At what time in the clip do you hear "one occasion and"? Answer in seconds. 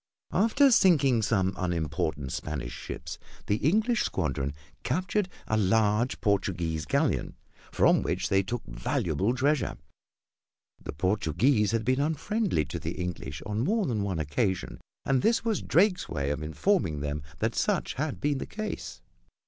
14.01-15.21